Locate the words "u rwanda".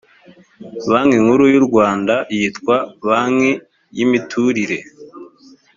1.61-2.15